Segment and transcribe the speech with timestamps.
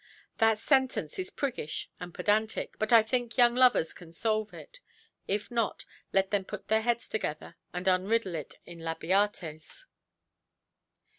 [0.39, 4.79] That sentence is priggish and pedantic, but I think young lovers can solve it;
[5.27, 9.85] if not, let them put their heads together, and unriddle it in labiates.